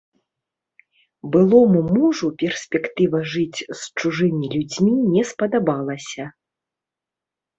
Былому 1.35 1.81
мужу 1.95 2.27
перспектыва 2.43 3.19
жыць 3.35 3.59
з 3.81 3.81
чужымі 3.99 4.45
людзьмі 4.55 4.93
не 5.17 5.23
спадабалася. 5.33 6.23